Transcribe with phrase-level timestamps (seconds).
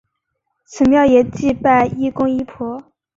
[0.65, 2.81] 此庙也祭拜医公医婆。